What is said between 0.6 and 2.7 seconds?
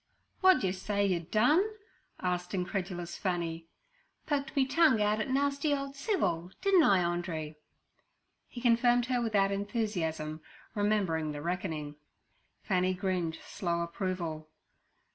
d'yer say yer done?' asked